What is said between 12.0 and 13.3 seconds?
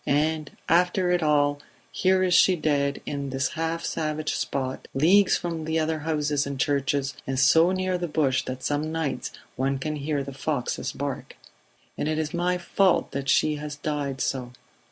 it is my fault that